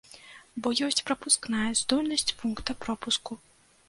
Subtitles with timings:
[0.67, 3.39] Бо ёсць прапускная здольнасць пункта пропуску.